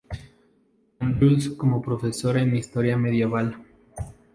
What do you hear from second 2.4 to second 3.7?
Historia Medieval.